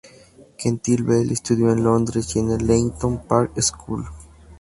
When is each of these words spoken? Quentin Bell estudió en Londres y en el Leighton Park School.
Quentin 0.57 1.03
Bell 1.05 1.29
estudió 1.29 1.71
en 1.71 1.83
Londres 1.83 2.35
y 2.35 2.39
en 2.39 2.49
el 2.49 2.65
Leighton 2.65 3.19
Park 3.27 3.61
School. 3.61 4.03